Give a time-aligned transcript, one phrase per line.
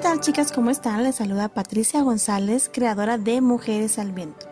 [0.00, 0.50] ¿qué tal chicas?
[0.50, 1.04] ¿Cómo están?
[1.04, 4.46] Les saluda Patricia González, creadora de Mujeres al Viento.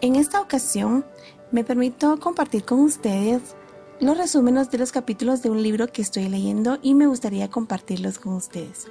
[0.00, 1.04] En esta ocasión
[1.50, 3.56] me permito compartir con ustedes
[3.98, 8.20] los resúmenes de los capítulos de un libro que estoy leyendo y me gustaría compartirlos
[8.20, 8.86] con ustedes.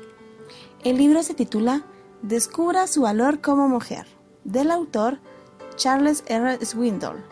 [0.84, 1.86] El libro se titula
[2.22, 4.06] Descubra su valor como mujer,
[4.44, 5.20] del autor
[5.78, 6.58] Charles R.
[6.66, 7.24] Swindoll.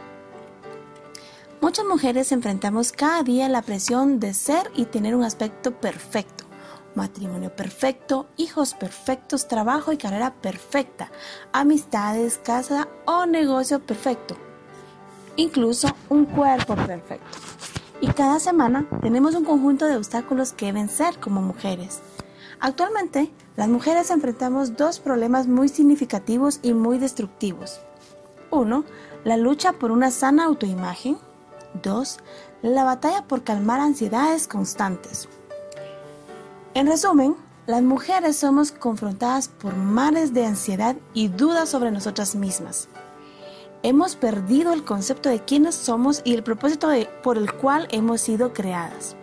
[1.59, 6.45] Muchas mujeres enfrentamos cada día la presión de ser y tener un aspecto perfecto,
[6.95, 11.11] matrimonio perfecto, hijos perfectos, trabajo y carrera perfecta,
[11.51, 14.35] amistades, casa o negocio perfecto,
[15.35, 17.37] incluso un cuerpo perfecto.
[18.01, 22.01] Y cada semana tenemos un conjunto de obstáculos que vencer como mujeres.
[22.59, 27.81] Actualmente, las mujeres enfrentamos dos problemas muy significativos y muy destructivos.
[28.51, 28.83] Uno,
[29.23, 31.17] la lucha por una sana autoimagen.
[31.81, 32.19] Dos,
[32.61, 35.27] la batalla por calmar ansiedades constantes.
[36.75, 37.35] En resumen,
[37.67, 42.89] las mujeres somos confrontadas por mares de ansiedad y dudas sobre nosotras mismas.
[43.83, 46.89] Hemos perdido el concepto de quiénes somos y el propósito
[47.21, 49.15] por el cual hemos sido creadas.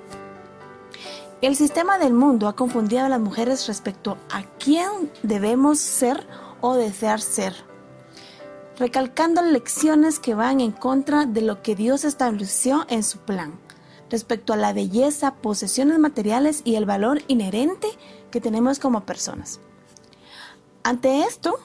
[1.40, 6.24] El sistema del mundo ha confundido a las mujeres respecto a quién debemos ser
[6.60, 7.56] o desear ser,
[8.78, 13.58] recalcando lecciones que van en contra de lo que Dios estableció en su plan,
[14.10, 17.88] respecto a la belleza, posesiones materiales y el valor inherente
[18.30, 19.60] que tenemos como personas.
[20.82, 21.58] Ante esto,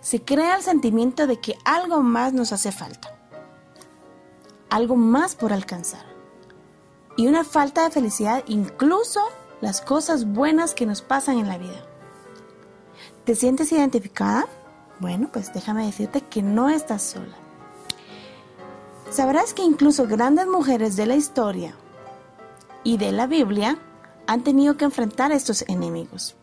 [0.00, 3.16] se crea el sentimiento de que algo más nos hace falta,
[4.70, 6.04] algo más por alcanzar
[7.16, 9.20] y una falta de felicidad incluso
[9.60, 11.84] las cosas buenas que nos pasan en la vida.
[13.24, 14.46] ¿Te sientes identificada?
[15.00, 17.45] Bueno, pues déjame decirte que no estás sola.
[19.10, 21.74] Sabrás que incluso grandes mujeres de la historia
[22.82, 23.78] y de la Biblia
[24.26, 26.36] han tenido que enfrentar estos enemigos.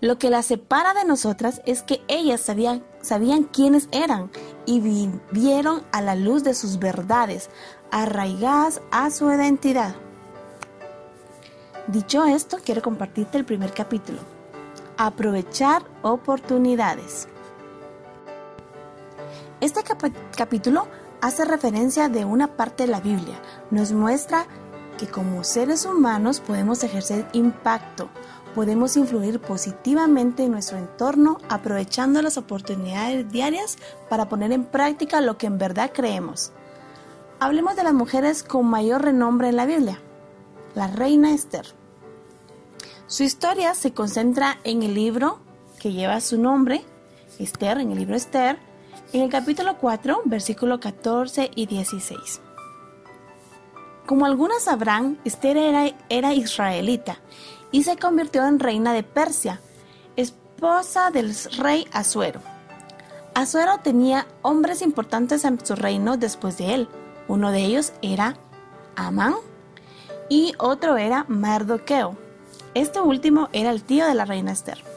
[0.00, 4.30] Lo que las separa de nosotras es que ellas sabían, sabían quiénes eran
[4.66, 7.50] y vivieron a la luz de sus verdades,
[7.90, 9.94] arraigadas a su identidad.
[11.86, 14.20] Dicho esto, quiero compartirte el primer capítulo.
[14.96, 17.28] Aprovechar oportunidades.
[19.60, 19.82] Este
[20.34, 20.88] capítulo
[21.20, 23.38] hace referencia de una parte de la Biblia.
[23.70, 24.46] Nos muestra
[24.96, 28.08] que como seres humanos podemos ejercer impacto,
[28.54, 33.76] podemos influir positivamente en nuestro entorno aprovechando las oportunidades diarias
[34.08, 36.52] para poner en práctica lo que en verdad creemos.
[37.38, 40.00] Hablemos de las mujeres con mayor renombre en la Biblia,
[40.74, 41.66] la reina Esther.
[43.06, 45.38] Su historia se concentra en el libro
[45.78, 46.82] que lleva su nombre,
[47.38, 48.69] Esther, en el libro Esther,
[49.12, 52.40] en el capítulo 4, versículo 14 y 16.
[54.06, 57.18] Como algunas sabrán, Esther era, era israelita
[57.72, 59.60] y se convirtió en reina de Persia,
[60.16, 62.40] esposa del rey Asuero.
[63.34, 66.88] Asuero tenía hombres importantes en su reino después de él,
[67.28, 68.36] uno de ellos era
[68.96, 69.34] Amán
[70.28, 72.16] y otro era Mardoqueo.
[72.74, 74.89] Este último era el tío de la reina Esther.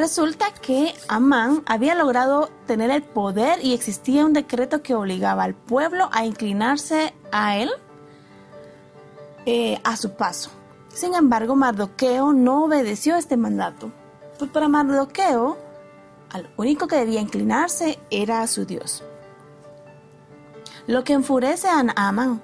[0.00, 5.54] Resulta que Amán había logrado tener el poder y existía un decreto que obligaba al
[5.54, 7.68] pueblo a inclinarse a él
[9.44, 10.50] eh, a su paso.
[10.88, 13.92] Sin embargo, Mardoqueo no obedeció este mandato,
[14.38, 15.58] pues para Mardoqueo,
[16.30, 19.04] al único que debía inclinarse era a su Dios
[20.86, 22.40] lo que enfurece a Amán,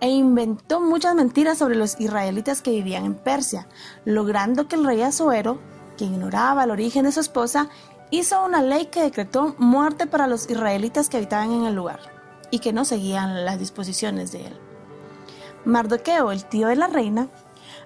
[0.00, 3.68] e inventó muchas mentiras sobre los israelitas que vivían en Persia,
[4.06, 5.58] logrando que el rey Azuero,
[6.00, 7.68] que ignoraba el origen de su esposa,
[8.10, 12.00] hizo una ley que decretó muerte para los israelitas que habitaban en el lugar
[12.50, 14.56] y que no seguían las disposiciones de él.
[15.66, 17.28] Mardoqueo, el tío de la reina,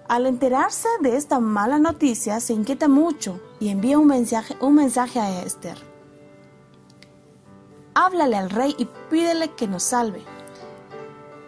[0.07, 5.19] al enterarse de esta mala noticia, se inquieta mucho y envía un mensaje, un mensaje
[5.19, 5.95] a Esther
[7.95, 10.23] háblale al rey y pídele que nos salve.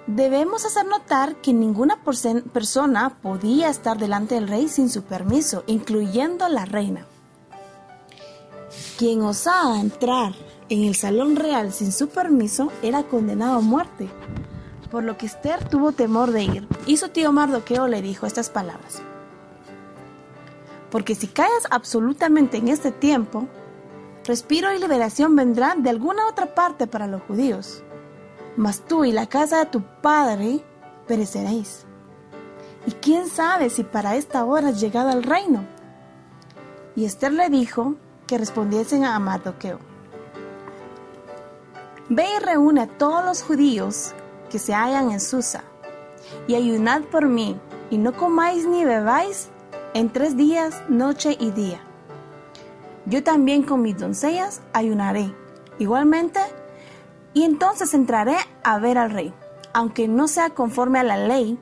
[0.06, 1.98] Debemos hacer notar que ninguna
[2.52, 7.04] persona podía estar delante del rey sin su permiso, incluyendo la reina.
[8.98, 10.32] Quien osaba entrar
[10.68, 14.08] en el salón real sin su permiso era condenado a muerte,
[14.92, 18.48] por lo que Esther tuvo temor de ir, y su tío Mardoqueo le dijo estas
[18.48, 19.02] palabras.
[20.90, 23.48] Porque si caes absolutamente en este tiempo,
[24.24, 27.82] respiro y liberación vendrán de alguna otra parte para los judíos.
[28.56, 30.64] Mas tú y la casa de tu padre
[31.06, 31.86] pereceréis.
[32.86, 35.64] Y quién sabe si para esta hora has llegado al reino.
[36.94, 39.78] Y Esther le dijo que respondiesen a Mardoqueo.
[42.08, 44.14] Ve y reúne a todos los judíos
[44.50, 45.64] que se hallan en Susa,
[46.46, 47.58] y ayunad por mí,
[47.90, 49.48] y no comáis ni bebáis
[49.92, 51.80] en tres días, noche y día.
[53.06, 55.34] Yo también con mis doncellas ayunaré,
[55.78, 56.40] igualmente,
[57.36, 58.34] y entonces entraré
[58.64, 59.30] a ver al rey,
[59.74, 61.58] aunque no sea conforme a la ley,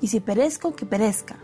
[0.00, 1.36] y si perezco, que perezca.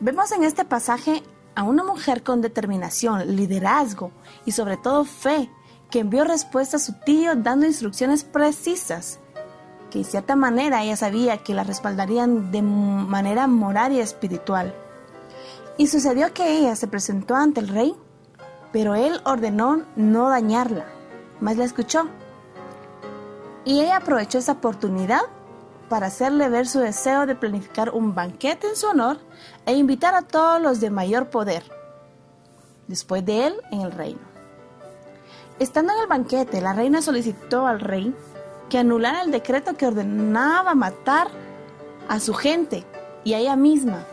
[0.00, 1.22] Vemos en este pasaje
[1.54, 4.10] a una mujer con determinación, liderazgo
[4.46, 5.50] y sobre todo fe,
[5.90, 9.18] que envió respuesta a su tío dando instrucciones precisas,
[9.90, 14.74] que de cierta manera ella sabía que la respaldarían de manera moral y espiritual.
[15.76, 17.94] Y sucedió que ella se presentó ante el rey,
[18.76, 20.84] pero él ordenó no dañarla,
[21.40, 22.10] más la escuchó.
[23.64, 25.22] Y ella aprovechó esa oportunidad
[25.88, 29.16] para hacerle ver su deseo de planificar un banquete en su honor
[29.64, 31.62] e invitar a todos los de mayor poder,
[32.86, 34.20] después de él en el reino.
[35.58, 38.14] Estando en el banquete, la reina solicitó al rey
[38.68, 41.28] que anulara el decreto que ordenaba matar
[42.10, 42.84] a su gente
[43.24, 44.04] y a ella misma.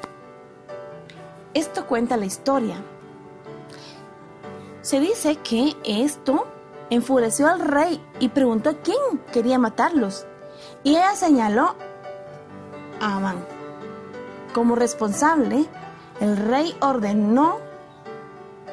[1.53, 2.77] Esto cuenta la historia.
[4.83, 6.45] Se dice que esto
[6.89, 10.27] enfureció al rey y preguntó quién quería matarlos
[10.83, 11.75] y ella señaló
[12.99, 13.37] a Amán.
[14.53, 15.65] Como responsable,
[16.19, 17.59] el rey ordenó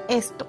[0.09, 0.47] esto.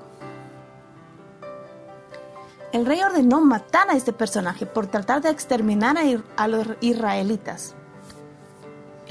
[2.72, 5.98] El rey ordenó matar a este personaje por tratar de exterminar
[6.38, 7.76] a, los israelitas.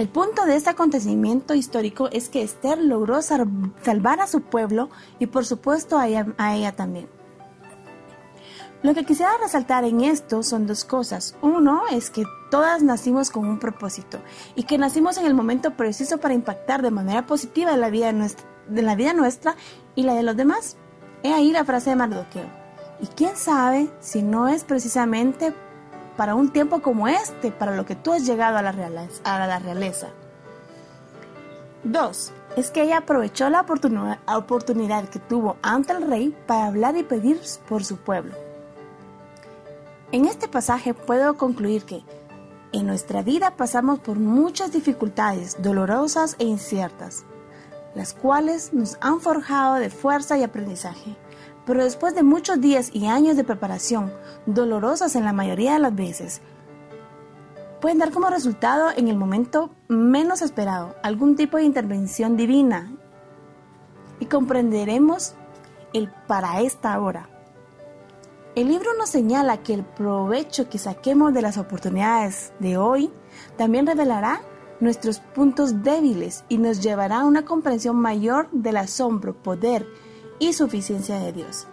[0.01, 4.89] El punto de este acontecimiento histórico es que Esther logró salvar a su pueblo
[5.19, 7.07] y por supuesto a ella también.
[8.83, 11.37] Lo que quisiera resaltar en esto son dos cosas.
[11.43, 14.21] Uno es que todas nacimos con un propósito
[14.55, 18.11] y que nacimos en el momento preciso para impactar de manera positiva en la vida
[18.13, 19.55] nuestra, de la vida nuestra
[19.97, 20.79] y la de los demás.
[21.23, 22.49] He ahí la frase de Mardoqueo.
[23.03, 25.53] Y quién sabe si no es precisamente
[26.21, 29.23] para un tiempo como este, para lo que tú has llegado a la realeza.
[29.25, 30.11] A.
[31.83, 37.05] Dos, es que ella aprovechó la oportunidad que tuvo ante el rey para hablar y
[37.05, 38.35] pedir por su pueblo.
[40.13, 42.05] En este pasaje puedo concluir que
[42.73, 47.25] en nuestra vida pasamos por muchas dificultades dolorosas e inciertas,
[47.95, 51.17] las cuales nos han forjado de fuerza y aprendizaje.
[51.67, 54.13] Pero después de muchos días y años de preparación,
[54.47, 56.41] dolorosas en la mayoría de las veces,
[57.81, 62.93] pueden dar como resultado en el momento menos esperado algún tipo de intervención divina.
[64.19, 65.35] Y comprenderemos
[65.93, 67.29] el para esta hora.
[68.55, 73.13] El libro nos señala que el provecho que saquemos de las oportunidades de hoy
[73.57, 74.43] también revelará
[74.81, 79.87] nuestros puntos débiles y nos llevará a una comprensión mayor del asombro, poder
[80.41, 81.69] y suficiencia de Dios.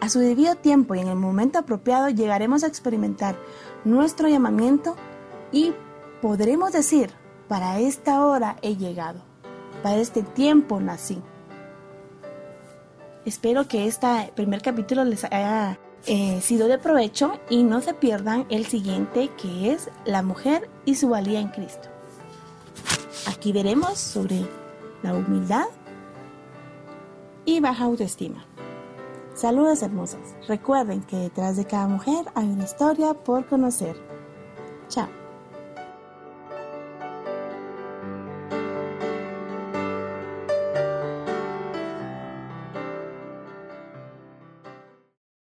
[0.00, 3.36] A su debido tiempo y en el momento apropiado llegaremos a experimentar
[3.84, 4.96] nuestro llamamiento
[5.52, 5.74] y
[6.22, 7.10] podremos decir,
[7.48, 9.20] para esta hora he llegado,
[9.82, 11.20] para este tiempo nací.
[13.24, 18.46] Espero que este primer capítulo les haya eh, sido de provecho y no se pierdan
[18.48, 21.88] el siguiente que es la mujer y su valía en Cristo.
[23.28, 24.44] Aquí veremos sobre
[25.02, 25.66] la humildad
[27.44, 28.44] y baja autoestima.
[29.34, 30.34] Saludos hermosas.
[30.46, 33.96] Recuerden que detrás de cada mujer hay una historia por conocer.
[34.88, 35.21] Chao.